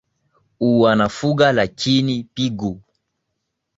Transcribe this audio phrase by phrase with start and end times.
[0.67, 2.77] u wanafuga lakini pigo